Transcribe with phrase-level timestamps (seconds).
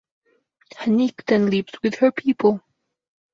[0.77, 2.59] Haneek then leaves with her people.